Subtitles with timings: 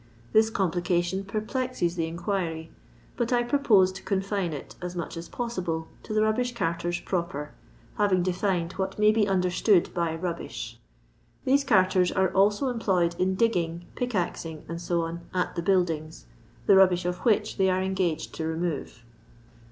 [0.33, 2.71] This complication per plexes the inquiry,
[3.17, 7.51] but I purpose to confine it, as mnch as possible, to the rubbish carters proper,
[7.97, 10.79] having defined what may be understood by "rubbish."
[11.45, 16.25] These carters ore also employed in digginff, plek azing, &c., at the buildings,
[16.65, 19.03] the rubbish of which they are engaged to remove.